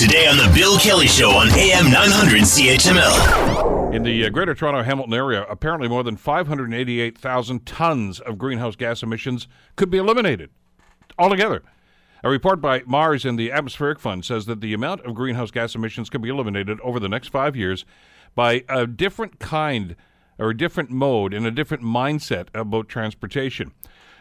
[0.00, 3.94] Today on The Bill Kelly Show on AM 900 CHML.
[3.94, 9.02] In the uh, Greater Toronto Hamilton area, apparently more than 588,000 tons of greenhouse gas
[9.02, 10.48] emissions could be eliminated
[11.18, 11.62] altogether.
[12.24, 15.74] A report by Mars and the Atmospheric Fund says that the amount of greenhouse gas
[15.74, 17.84] emissions can be eliminated over the next five years
[18.34, 19.96] by a different kind
[20.38, 23.72] or a different mode and a different mindset about transportation.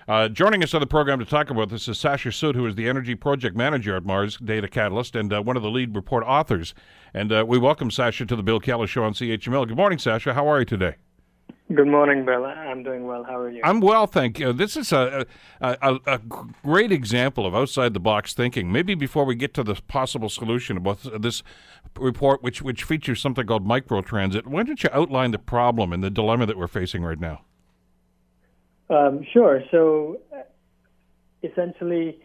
[0.10, 2.74] Uh, joining us on the program to talk about this is Sasha Sood, who is
[2.74, 6.24] the Energy Project Manager at Mars Data Catalyst and uh, one of the lead report
[6.26, 6.74] authors.
[7.14, 9.68] And uh, we welcome Sasha to the Bill Kelly Show on CHML.
[9.68, 10.34] Good morning, Sasha.
[10.34, 10.96] How are you today?
[11.76, 12.44] Good morning, Bill.
[12.44, 13.24] I'm doing well.
[13.24, 13.62] How are you?
[13.64, 14.52] I'm well, thank you.
[14.52, 15.28] This is a,
[15.62, 18.72] a, a, a great example of outside the box thinking.
[18.72, 21.44] Maybe before we get to the possible solution about this
[21.96, 26.10] report, which which features something called microtransit, why don't you outline the problem and the
[26.10, 27.42] dilemma that we're facing right now?
[28.90, 29.62] Um, sure.
[29.72, 30.20] So
[31.44, 32.20] essentially,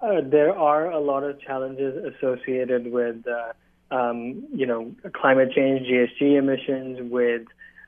[0.00, 5.86] uh, there are a lot of challenges associated with, uh, um, you know, climate change,
[5.86, 7.42] GHG emissions, with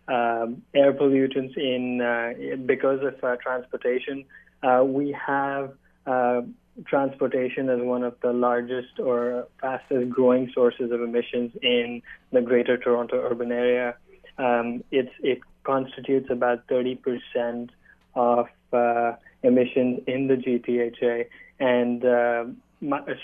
[0.09, 4.25] um, air pollutants in uh, because of uh, transportation.
[4.63, 5.73] Uh, we have
[6.07, 6.43] uh,
[6.87, 12.77] transportation as one of the largest or fastest growing sources of emissions in the Greater
[12.77, 13.95] Toronto urban area.
[14.39, 17.71] Um, it constitutes about 30 percent
[18.15, 21.27] of uh, emissions in the GTHA,
[21.61, 22.45] and uh,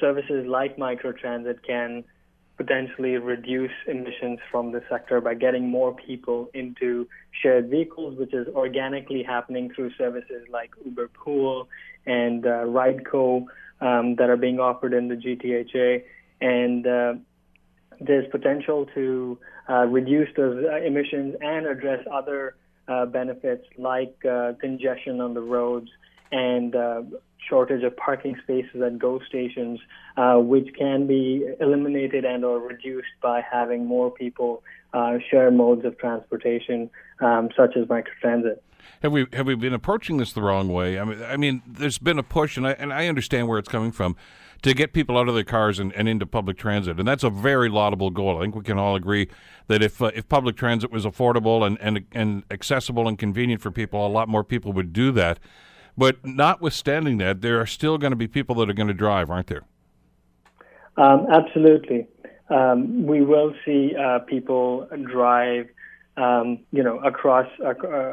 [0.01, 2.05] services like microtransit can
[2.57, 7.09] potentially reduce emissions from the sector by getting more people into
[7.41, 11.69] shared vehicles, which is organically happening through services like Uber Pool
[12.05, 13.47] and uh, Rideco
[13.81, 16.03] um, that are being offered in the GTHA.
[16.41, 17.15] And uh,
[18.01, 22.57] there's potential to uh, reduce those uh, emissions and address other
[22.89, 25.91] uh, benefits like uh, congestion on the roads
[26.33, 27.03] and uh,
[27.49, 29.81] shortage of parking spaces at GO stations,
[30.17, 35.85] uh, which can be eliminated and or reduced by having more people uh, share modes
[35.85, 38.59] of transportation, um, such as microtransit.
[39.03, 40.99] Have we have we been approaching this the wrong way?
[40.99, 43.69] I mean, I mean, there's been a push, and I and I understand where it's
[43.69, 44.17] coming from,
[44.63, 47.31] to get people out of their cars and, and into public transit, and that's a
[47.31, 48.39] very laudable goal.
[48.39, 49.29] I think we can all agree
[49.69, 53.71] that if uh, if public transit was affordable and, and and accessible and convenient for
[53.71, 55.39] people, a lot more people would do that.
[55.97, 59.31] But notwithstanding that, there are still going to be people that are going to drive,
[59.31, 59.65] aren't there?
[60.97, 62.07] Um, absolutely.
[62.51, 65.69] Um, we will see uh, people drive
[66.19, 67.71] um, you know, across uh,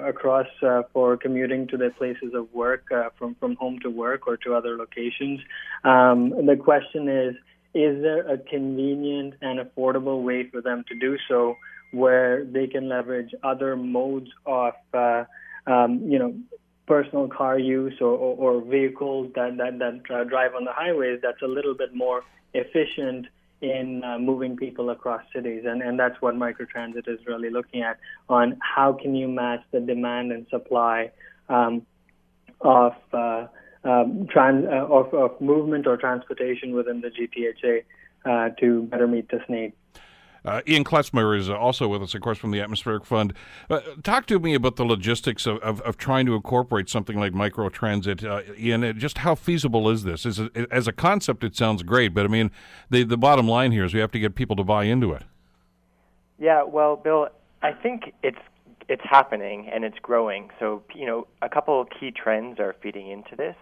[0.07, 4.27] across uh, for commuting to their places of work, uh, from from home to work
[4.27, 5.39] or to other locations.
[5.83, 7.35] Um, the question is,
[7.73, 11.57] is there a convenient and affordable way for them to do so,
[11.91, 15.23] where they can leverage other modes of, uh,
[15.65, 16.35] um, you know,
[16.85, 21.41] personal car use or, or, or vehicles that that, that drive on the highways that's
[21.41, 22.23] a little bit more
[22.53, 23.25] efficient
[23.71, 27.99] in uh, moving people across cities, and, and that's what microtransit is really looking at
[28.29, 31.11] on how can you match the demand and supply
[31.49, 31.85] um,
[32.61, 33.47] of, uh,
[33.83, 37.83] um, trans, uh, of, of movement or transportation within the GTHA
[38.25, 39.73] uh, to better meet this need.
[40.45, 43.33] Uh, Ian Kletzmeyer is also with us, of course, from the Atmospheric Fund.
[43.69, 47.33] Uh, talk to me about the logistics of, of, of, trying to incorporate something like
[47.33, 48.23] microtransit.
[48.23, 50.25] Uh, Ian, uh, just how feasible is this?
[50.25, 50.39] Is
[50.69, 52.51] as a concept, it sounds great, but I mean,
[52.89, 55.23] the, the bottom line here is we have to get people to buy into it.
[56.37, 57.29] Yeah, well, Bill,
[57.63, 58.37] I think it's
[58.87, 60.51] it's happening and it's growing.
[60.59, 63.55] So, you know, a couple key trends are feeding into this.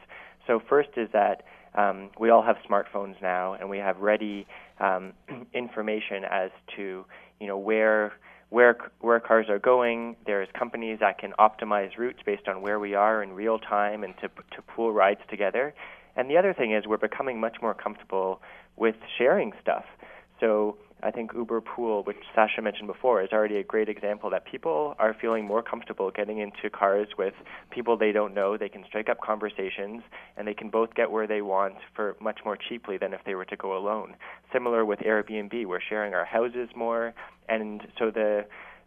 [0.45, 1.43] So, first is that
[1.75, 4.45] um, we all have smartphones now, and we have ready
[4.79, 5.13] um,
[5.53, 7.05] information as to
[7.39, 8.13] you know where
[8.49, 10.15] where where cars are going.
[10.25, 14.13] There's companies that can optimize routes based on where we are in real time and
[14.17, 15.73] to to pool rides together.
[16.15, 18.39] And the other thing is we're becoming much more comfortable
[18.75, 19.85] with sharing stuff.
[20.39, 24.45] So I think Uber Pool, which Sasha mentioned before, is already a great example that
[24.45, 27.33] people are feeling more comfortable getting into cars with
[27.71, 28.57] people they don't know.
[28.57, 30.03] They can strike up conversations,
[30.37, 33.35] and they can both get where they want for much more cheaply than if they
[33.35, 34.15] were to go alone.
[34.53, 37.13] Similar with Airbnb, we're sharing our houses more,
[37.49, 38.45] and so the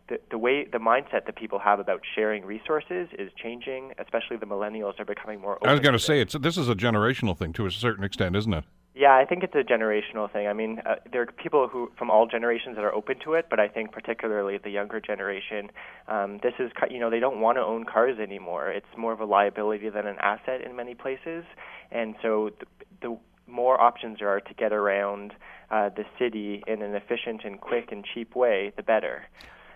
[0.09, 3.93] the, the way the mindset that people have about sharing resources is changing.
[3.99, 5.59] Especially the millennials are becoming more.
[5.67, 8.37] I was going to say it's this is a generational thing to a certain extent,
[8.37, 8.65] isn't it?
[8.99, 10.47] Yeah, I think it's a generational thing.
[10.47, 13.45] I mean, uh, there are people who from all generations that are open to it,
[13.51, 15.71] but I think particularly the younger generation,
[16.09, 18.71] um, this is you know they don't want to own cars anymore.
[18.71, 21.45] It's more of a liability than an asset in many places,
[21.93, 22.67] and so the,
[23.03, 25.35] the more options there are to get around
[25.71, 29.27] uh, the city in an efficient and quick and cheap way, the better.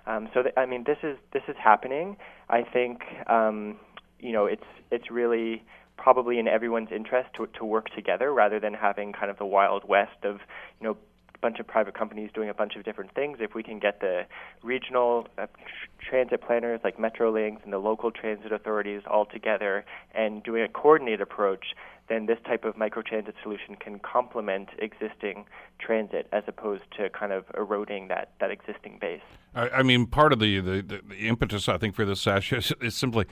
[0.06, 2.16] Um, so th- I mean, this is this is happening.
[2.48, 3.76] I think um,
[4.18, 5.62] you know it's it's really
[6.02, 9.86] probably in everyone's interest to, to work together rather than having kind of the wild
[9.86, 10.40] west of
[10.80, 10.96] you know
[11.34, 13.38] a bunch of private companies doing a bunch of different things.
[13.40, 14.22] If we can get the
[14.62, 20.42] regional uh, tr- transit planners like Metrolinx and the local transit authorities all together and
[20.42, 21.74] doing a coordinated approach,
[22.10, 25.46] then this type of microtransit solution can complement existing
[25.78, 29.22] transit as opposed to kind of eroding that, that existing base.
[29.54, 32.72] I, I mean, part of the, the, the, impetus, I think, for this sash is,
[32.80, 33.26] is, simply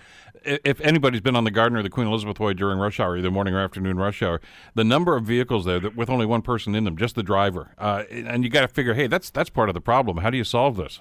[0.45, 3.33] if anybody's been on the Gardiner or the Queen Elizabeth Way during rush hour, either
[3.33, 4.41] morning or afternoon rush hour,
[4.75, 7.75] the number of vehicles there that, with only one person in them, just the driver,
[7.79, 10.19] uh, and you got to figure, hey, that's that's part of the problem.
[10.19, 11.01] How do you solve this?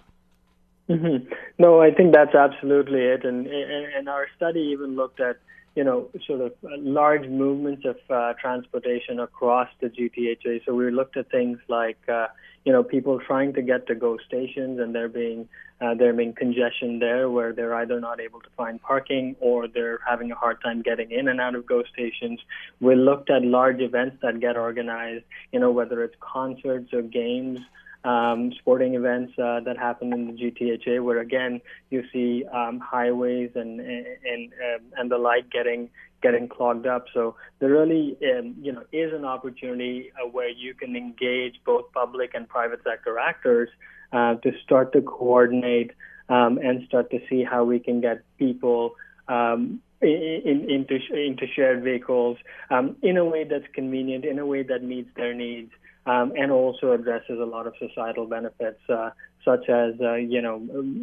[0.90, 1.30] Mm-hmm.
[1.60, 5.38] No, I think that's absolutely it, and, and and our study even looked at
[5.78, 10.66] you know, sort of large movements of uh, transportation across the GTHA.
[10.66, 12.30] So we looked at things like, uh,
[12.66, 15.48] you know, people trying to get to GO stations and there being
[15.80, 20.00] uh, there being congestion there where they're either not able to find parking or they're
[20.08, 22.40] having a hard time getting in and out of GO stations.
[22.80, 27.60] We looked at large events that get organized, you know, whether it's concerts or games
[28.08, 31.60] um, sporting events uh, that happen in the GTHA, where again
[31.90, 35.90] you see um, highways and and um, and the like getting
[36.24, 37.06] getting clogged up.
[37.14, 41.92] So there really um, you know is an opportunity uh, where you can engage both
[41.92, 43.70] public and private sector actors
[44.14, 45.92] uh, to start to coordinate
[46.30, 48.96] um, and start to see how we can get people.
[49.28, 52.38] Um, in, into into shared vehicles
[52.70, 55.72] um, in a way that's convenient, in a way that meets their needs,
[56.08, 59.12] um, and also addresses a lot of societal benefits, uh,
[59.44, 60.58] such as uh, you know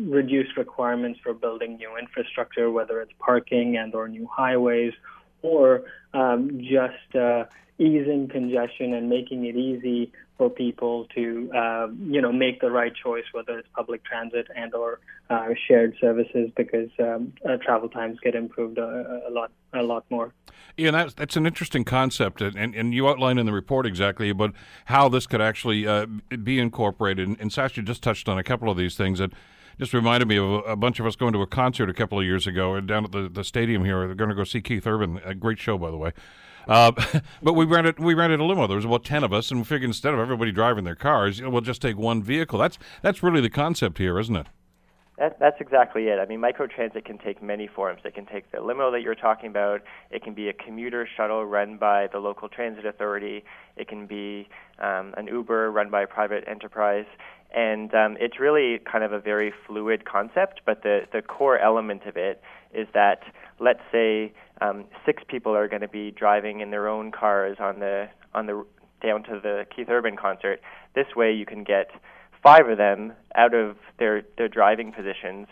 [0.08, 4.94] reduced requirements for building new infrastructure, whether it's parking and or new highways,
[5.44, 5.82] or
[6.14, 7.44] um, just uh,
[7.78, 12.92] easing congestion and making it easy for people to uh, you know make the right
[12.94, 14.98] choice, whether it's public transit and or
[15.30, 20.04] uh, shared services, because um, uh, travel times get improved a, a, lot a lot
[20.10, 20.32] more.
[20.76, 24.54] Yeah, that's that's an interesting concept, and, and you outline in the report exactly about
[24.86, 26.06] how this could actually uh,
[26.42, 27.28] be incorporated.
[27.28, 29.30] And, and Sasha just touched on a couple of these things that
[29.78, 32.24] just reminded me of a, bunch of us going to a concert a couple of
[32.24, 34.06] years ago down at the, the stadium here.
[34.06, 35.20] They're going to go see Keith Urban.
[35.24, 36.12] A great show, by the way.
[36.66, 36.92] Uh,
[37.42, 38.66] but we rented we rented a limo.
[38.66, 41.38] There was about ten of us, and we figured instead of everybody driving their cars,
[41.38, 42.58] you know, we'll just take one vehicle.
[42.58, 44.46] That's that's really the concept here, isn't it?
[45.18, 46.18] That, that's exactly it.
[46.18, 48.00] I mean, microtransit can take many forms.
[48.04, 49.82] It can take the limo that you're talking about.
[50.10, 53.44] It can be a commuter shuttle run by the local transit authority.
[53.76, 54.48] It can be
[54.80, 57.06] um, an Uber run by a private enterprise.
[57.54, 62.02] And um, it's really kind of a very fluid concept, but the, the core element
[62.04, 62.42] of it
[62.72, 63.20] is that,
[63.60, 67.78] let's say, um, six people are going to be driving in their own cars on
[67.78, 68.66] the on the
[69.00, 70.60] down to the Keith Urban concert.
[70.96, 71.90] This way, you can get
[72.42, 75.46] five of them out of their their driving positions,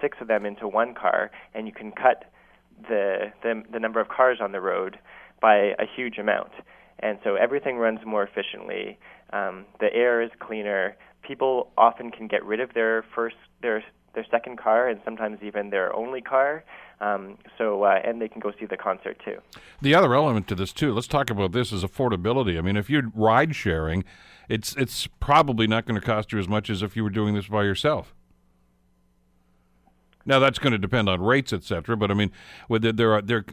[0.00, 2.32] six of them into one car, and you can cut
[2.88, 4.98] the the, the number of cars on the road
[5.40, 6.52] by a huge amount.
[7.00, 8.98] And so everything runs more efficiently.
[9.34, 10.96] Um, the air is cleaner.
[11.22, 13.82] People often can get rid of their first their
[14.14, 16.64] their second car and sometimes even their only car.
[17.00, 19.38] Um, so uh, and they can go see the concert too.
[19.80, 22.58] The other element to this too, let's talk about this is affordability.
[22.58, 24.04] I mean, if you're ride sharing,
[24.48, 27.34] it's it's probably not going to cost you as much as if you were doing
[27.34, 28.14] this by yourself.
[30.24, 31.96] Now that's going to depend on rates, et cetera.
[31.96, 32.30] But I mean,
[32.68, 33.44] there, there are there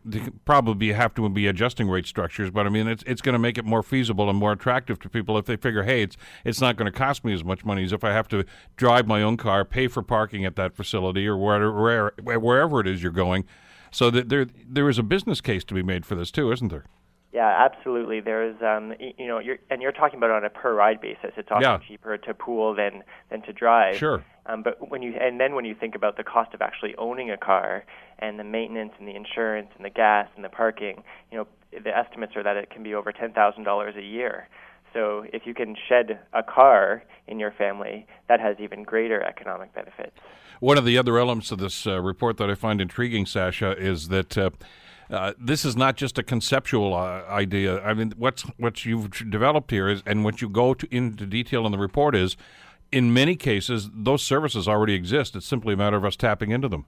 [0.45, 2.49] probably have to be adjusting rate structures.
[2.51, 5.09] But I mean, it's it's going to make it more feasible and more attractive to
[5.09, 7.83] people if they figure, hey, it's it's not going to cost me as much money
[7.83, 8.45] as if I have to
[8.75, 13.01] drive my own car, pay for parking at that facility or wherever wherever it is
[13.03, 13.45] you're going.
[13.91, 16.69] So that there there is a business case to be made for this too, isn't
[16.69, 16.85] there?
[17.31, 18.21] Yeah, absolutely.
[18.21, 21.31] There's, um, you know, you're, and you're talking about on a per ride basis.
[21.37, 21.79] It's often yeah.
[21.87, 23.97] cheaper to pool than than to drive.
[23.97, 24.25] Sure.
[24.49, 27.29] Um, but when you and then when you think about the cost of actually owning
[27.29, 27.85] a car
[28.17, 31.95] and the maintenance and the insurance and the gas and the parking, you know, the
[31.95, 34.47] estimates are that it can be over ten thousand dollars a year.
[34.93, 39.73] So if you can shed a car in your family, that has even greater economic
[39.73, 40.17] benefits.
[40.59, 44.07] One of the other elements of this uh, report that I find intriguing, Sasha, is
[44.07, 44.37] that.
[44.37, 44.49] Uh,
[45.11, 47.81] uh, this is not just a conceptual uh, idea.
[47.81, 51.65] I mean, what's what you've developed here is, and what you go to, into detail
[51.65, 52.37] in the report is,
[52.91, 55.35] in many cases, those services already exist.
[55.35, 56.85] It's simply a matter of us tapping into them.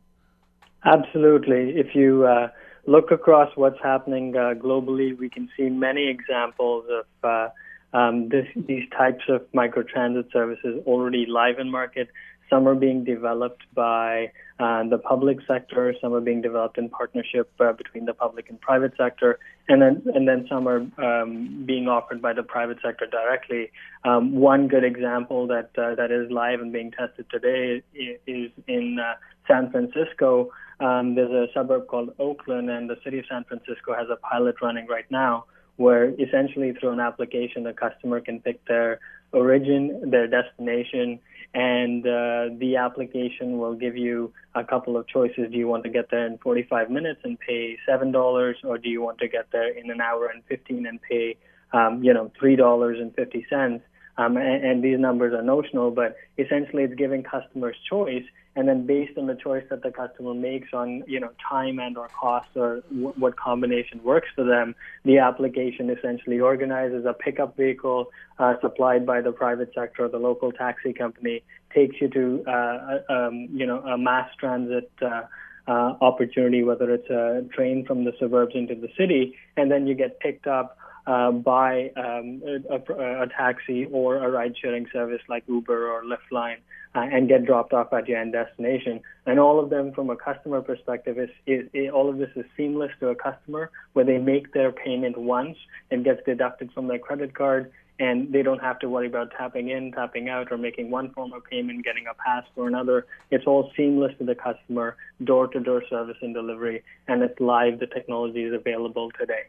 [0.83, 1.77] Absolutely.
[1.77, 2.49] If you uh,
[2.87, 7.49] look across what's happening uh, globally, we can see many examples of uh,
[7.97, 12.09] um, this, these types of microtransit services already live in market.
[12.51, 15.95] Some are being developed by uh, the public sector.
[16.01, 19.39] Some are being developed in partnership uh, between the public and private sector,
[19.69, 23.71] and then and then some are um, being offered by the private sector directly.
[24.03, 27.81] Um, one good example that uh, that is live and being tested today
[28.27, 29.13] is in uh,
[29.47, 30.51] San Francisco.
[30.81, 34.55] Um, there's a suburb called Oakland, and the city of San Francisco has a pilot
[34.61, 35.45] running right now,
[35.77, 38.99] where essentially through an application, the customer can pick their
[39.31, 41.19] origin, their destination,
[41.53, 45.51] and uh, the application will give you a couple of choices.
[45.51, 48.89] Do you want to get there in 45 minutes and pay seven dollars, or do
[48.89, 51.37] you want to get there in an hour and 15 and pay,
[51.73, 53.83] um, you know, three dollars and 50 cents?
[54.17, 58.23] Um, and, and these numbers are notional, but essentially it's giving customers choice,
[58.55, 61.97] and then based on the choice that the customer makes on you know time and
[61.97, 67.55] or cost or w- what combination works for them, the application essentially organizes a pickup
[67.55, 68.07] vehicle
[68.39, 71.43] uh, supplied by the private sector or the local taxi company,
[71.73, 74.91] takes you to uh, um, you know a mass transit.
[75.01, 75.21] Uh,
[75.67, 79.93] uh, opportunity, whether it's a train from the suburbs into the city, and then you
[79.93, 80.75] get picked up
[81.07, 86.31] uh, by um, a, a, a, taxi or a ride-sharing service like Uber or Lyft
[86.31, 86.57] Line
[86.93, 89.01] uh, and get dropped off at your end destination.
[89.25, 92.45] And all of them, from a customer perspective, is, is, is, all of this is
[92.57, 95.57] seamless to a customer where they make their payment once
[95.89, 97.71] and gets deducted from their credit card.
[97.99, 101.33] And they don't have to worry about tapping in, tapping out, or making one form
[101.33, 103.05] of payment, getting a pass for another.
[103.29, 107.79] It's all seamless to the customer, door to door service and delivery, and it's live.
[107.79, 109.43] The technology is available today.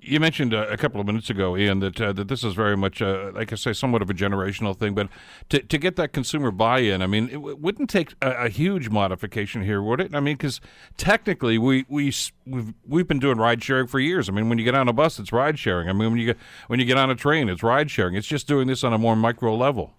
[0.00, 2.76] You mentioned uh, a couple of minutes ago, Ian, that uh, that this is very
[2.76, 4.94] much, uh, like I say, somewhat of a generational thing.
[4.94, 5.08] But
[5.48, 8.90] to to get that consumer buy-in, I mean, it w- wouldn't take a, a, huge
[8.90, 10.14] modification here, would it?
[10.14, 10.60] I mean, because
[10.96, 12.12] technically, we we
[12.46, 14.28] we've, we've been doing ride sharing for years.
[14.28, 15.88] I mean, when you get on a bus, it's ride sharing.
[15.88, 16.38] I mean, when you get
[16.68, 18.14] when you get on a train, it's ride sharing.
[18.14, 19.94] It's just doing this on a more micro level.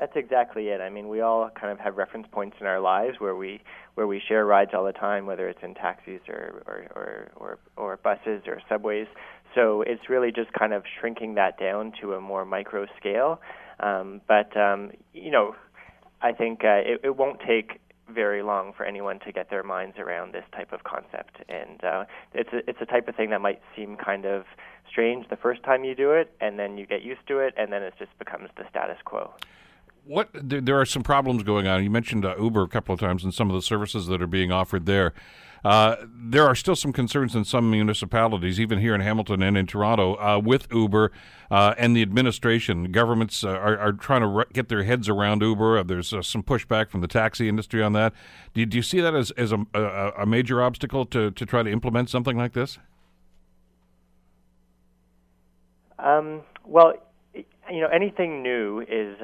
[0.00, 0.80] That's exactly it.
[0.80, 3.60] I mean, we all kind of have reference points in our lives where we
[3.96, 7.58] where we share rides all the time, whether it's in taxis or or or or,
[7.76, 9.08] or buses or subways.
[9.54, 13.42] So it's really just kind of shrinking that down to a more micro scale.
[13.78, 15.54] Um, but um, you know,
[16.22, 17.78] I think uh, it, it won't take
[18.08, 21.42] very long for anyone to get their minds around this type of concept.
[21.50, 24.44] And uh, it's a, it's a type of thing that might seem kind of
[24.88, 27.70] strange the first time you do it, and then you get used to it, and
[27.70, 29.34] then it just becomes the status quo
[30.04, 31.82] what there, there, are some problems going on.
[31.82, 34.26] You mentioned uh, Uber a couple of times and some of the services that are
[34.26, 35.12] being offered there.
[35.64, 39.66] Uh, there are still some concerns in some municipalities, even here in Hamilton and in
[39.66, 41.12] Toronto, uh, with Uber
[41.50, 42.90] uh, and the administration.
[42.92, 45.78] Governments uh, are, are, trying to re- get their heads around Uber.
[45.78, 48.14] Uh, there's some pushback from the taxi industry on that.
[48.54, 51.46] Do you, do you see that as, as a, a, a major obstacle to, to
[51.46, 52.78] try to implement something like this?
[55.98, 56.94] Um, well,
[57.34, 59.18] you know, anything new is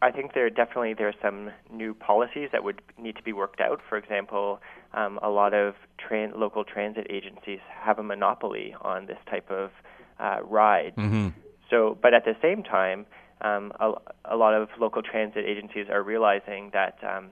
[0.00, 3.60] I think there definitely there are some new policies that would need to be worked
[3.60, 3.80] out.
[3.88, 4.60] For example,
[4.92, 9.70] um, a lot of tran- local transit agencies have a monopoly on this type of
[10.18, 10.94] uh, ride.
[10.96, 11.28] Mm-hmm.
[11.70, 13.06] So, but at the same time,
[13.40, 13.92] um, a,
[14.24, 17.30] a, lot of local transit agencies are realizing that um,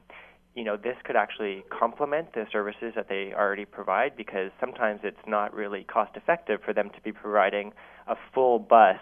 [0.54, 5.24] you know this could actually complement the services that they already provide because sometimes it's
[5.26, 7.72] not really cost effective for them to be providing
[8.08, 8.98] a full bus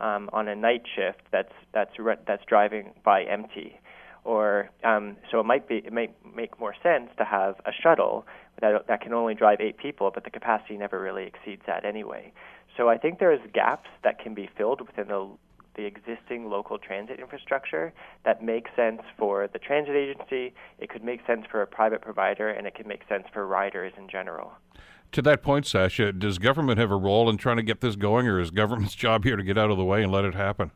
[0.00, 3.80] um, on a night shift that's that's re- that's driving by empty,
[4.24, 8.26] or um, so it might be it might make more sense to have a shuttle
[8.60, 12.32] that that can only drive eight people, but the capacity never really exceeds that anyway.
[12.76, 15.28] So I think there's gaps that can be filled within the
[15.78, 17.92] the existing local transit infrastructure
[18.24, 22.50] that makes sense for the transit agency, it could make sense for a private provider,
[22.50, 24.52] and it could make sense for riders in general.
[25.12, 28.26] To that point, Sasha, does government have a role in trying to get this going,
[28.26, 30.72] or is government's job here to get out of the way and let it happen?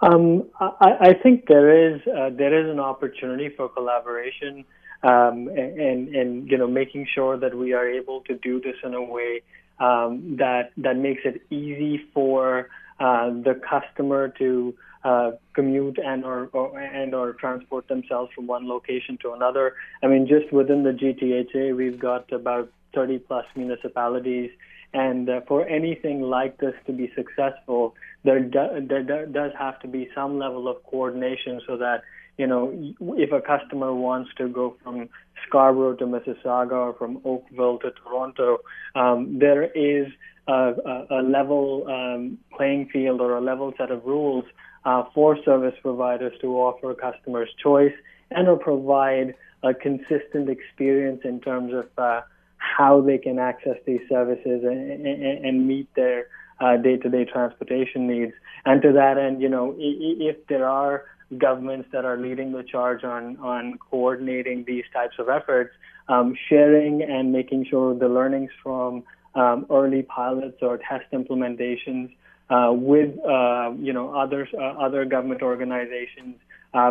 [0.00, 4.64] Um, I, I, think there is uh, there is an opportunity for collaboration
[5.04, 8.74] um, and, and, and you know making sure that we are able to do this
[8.82, 9.42] in a way
[9.78, 12.68] um, that that makes it easy for
[13.02, 18.68] uh, the customer to uh, commute and or, or, and or transport themselves from one
[18.68, 19.74] location to another.
[20.04, 24.50] I mean, just within the GTHA, we've got about 30 plus municipalities.
[24.94, 29.80] And uh, for anything like this to be successful, there, do, there do, does have
[29.80, 32.02] to be some level of coordination so that,
[32.38, 35.08] you know, if a customer wants to go from
[35.48, 38.58] Scarborough to Mississauga or from Oakville to Toronto,
[38.94, 40.06] um, there is
[40.52, 44.44] a, a, level um, playing field or a level set of rules
[44.84, 47.94] uh, for service providers to offer customers choice
[48.30, 52.20] and or provide a consistent experience in terms of uh,
[52.56, 56.26] how they can access these services and, and, and meet their
[56.60, 58.32] uh, day-to-day transportation needs.
[58.64, 61.04] And to that end, you know, if there are
[61.38, 65.74] governments that are leading the charge on on coordinating these types of efforts,
[66.08, 69.02] um, sharing and making sure the learnings from
[69.34, 72.14] um, early pilots or test implementations
[72.50, 76.36] uh, with uh, you know other uh, other government organizations,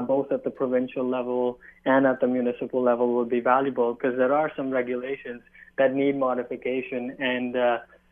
[0.08, 4.34] both at the provincial level and at the municipal level, will be valuable because there
[4.34, 5.42] are some regulations
[5.78, 7.56] that need modification and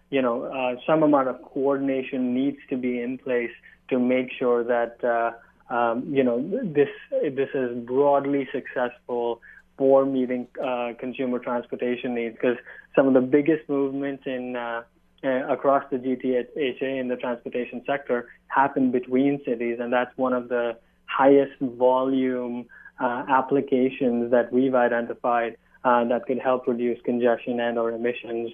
[0.10, 3.52] you know uh, some amount of coordination needs to be in place
[3.90, 5.32] to make sure that uh,
[5.74, 9.42] um, you know this this is broadly successful
[9.78, 12.58] for meeting uh, consumer transportation needs because
[13.00, 14.84] some of the biggest movements in uh,
[15.24, 20.50] uh, across the GTHA in the transportation sector happen between cities, and that's one of
[20.50, 22.66] the highest volume
[23.00, 28.52] uh, applications that we've identified uh, that could help reduce congestion and or emissions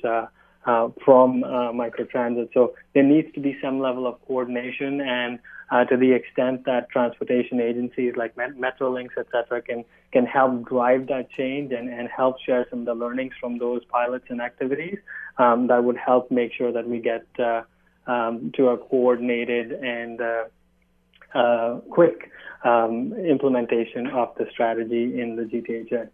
[0.65, 2.49] uh, from uh, microtransit.
[2.53, 5.39] So there needs to be some level of coordination, and
[5.71, 10.67] uh, to the extent that transportation agencies like Met- Metrolinx, et cetera, can can help
[10.67, 14.41] drive that change and, and help share some of the learnings from those pilots and
[14.41, 14.97] activities,
[15.37, 17.61] um, that would help make sure that we get uh,
[18.07, 22.31] um, to a coordinated and uh, quick
[22.63, 26.09] um, implementation of the strategy in the GTHA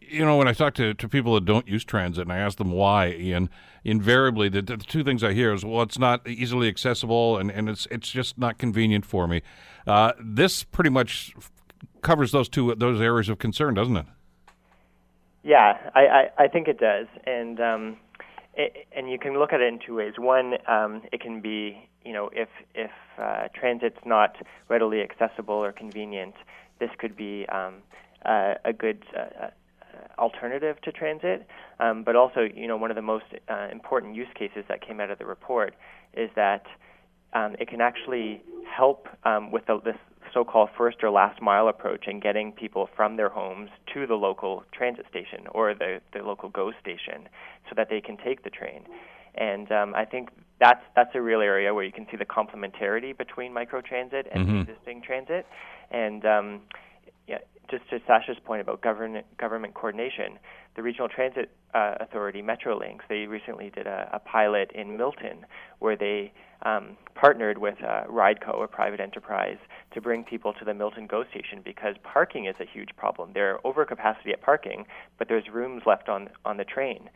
[0.00, 2.58] you know, when I talk to, to people that don't use transit and I ask
[2.58, 3.50] them why, Ian,
[3.84, 7.68] invariably the, the two things I hear is, well, it's not easily accessible and, and
[7.68, 9.42] it's it's just not convenient for me.
[9.86, 11.34] Uh, this pretty much
[12.02, 14.06] covers those two those areas of concern, doesn't it?
[15.42, 17.96] Yeah, I, I, I think it does, and um,
[18.54, 20.14] it, and you can look at it in two ways.
[20.16, 24.36] One, um, it can be you know if if uh, transit's not
[24.68, 26.34] readily accessible or convenient,
[26.78, 27.82] this could be um,
[28.24, 29.48] uh, a good uh,
[30.18, 31.46] alternative to transit.
[31.80, 35.00] Um, but also, you know, one of the most uh, important use cases that came
[35.00, 35.74] out of the report
[36.14, 36.64] is that
[37.32, 39.96] um, it can actually help um, with the, this
[40.32, 44.64] so-called first or last mile approach and getting people from their homes to the local
[44.72, 47.28] transit station or the, the local GO station
[47.68, 48.84] so that they can take the train.
[49.34, 50.28] And um, I think
[50.60, 54.60] that's that's a real area where you can see the complementarity between microtransit and mm-hmm.
[54.60, 55.46] existing transit.
[55.90, 56.60] And um,
[57.72, 60.38] just to Sasha's point about government government coordination,
[60.76, 65.46] the Regional Transit uh, Authority, Metrolinx, they recently did a, a pilot in Milton
[65.78, 66.32] where they
[66.64, 69.56] um, partnered with uh, Rideco, a private enterprise,
[69.94, 73.30] to bring people to the Milton GO station because parking is a huge problem.
[73.32, 74.84] There are overcapacity at parking,
[75.18, 77.08] but there's rooms left on on the train.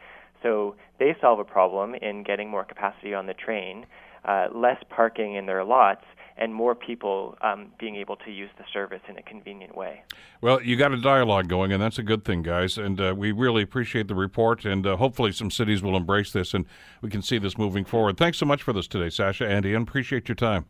[0.42, 3.86] So they solve a problem in getting more capacity on the train,
[4.24, 6.04] uh, less parking in their lots,
[6.38, 10.02] and more people um, being able to use the service in a convenient way.
[10.40, 12.76] Well, you got a dialogue going, and that's a good thing, guys.
[12.76, 16.54] And uh, we really appreciate the report, and uh, hopefully some cities will embrace this,
[16.54, 16.66] and
[17.00, 18.16] we can see this moving forward.
[18.16, 20.66] Thanks so much for this today, Sasha, Andy, and appreciate your time.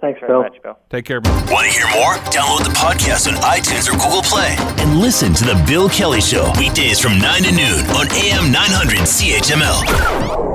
[0.00, 0.42] Thanks, Bill.
[0.42, 0.78] Much, Bill.
[0.88, 1.32] Take care, Bill.
[1.50, 2.14] Want to hear more?
[2.32, 6.50] Download the podcast on iTunes or Google Play and listen to The Bill Kelly Show
[6.58, 10.49] weekdays from 9 to noon on AM 900 CHML.